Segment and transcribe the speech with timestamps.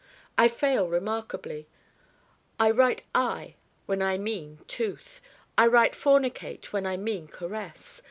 [0.35, 1.67] I fail remarkably.
[2.59, 3.53] I write Eye
[3.85, 5.21] when I mean Tooth.
[5.59, 7.99] I write Fornicate when I mean Caress.